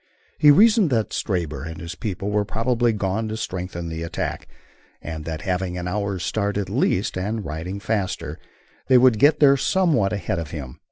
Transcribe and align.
He 0.39 0.49
reasoned 0.49 0.89
that 0.89 1.13
Stabber 1.13 1.63
and 1.63 1.79
his 1.79 1.93
people 1.93 2.31
were 2.31 2.43
probably 2.43 2.91
gone 2.91 3.27
to 3.29 3.37
strengthen 3.37 3.87
the 3.87 4.01
attack, 4.01 4.47
and 4.99 5.25
that 5.25 5.43
having 5.43 5.77
an 5.77 5.87
hour's 5.87 6.23
start 6.23 6.57
at 6.57 6.71
least, 6.71 7.15
and 7.19 7.45
riding 7.45 7.79
faster, 7.79 8.39
they 8.87 8.97
would 8.97 9.19
get 9.19 9.39
there 9.39 9.55
somewhat 9.57 10.11
ahead 10.11 10.39
of 10.39 10.49
him. 10.49 10.79